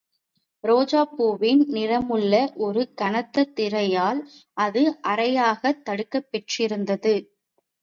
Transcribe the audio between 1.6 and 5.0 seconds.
நிறமுள்ள ஒரு கனத்த திரையால் அது